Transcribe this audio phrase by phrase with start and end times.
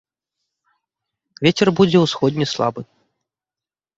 [1.47, 2.81] Вецер будзе ўсходні слабы.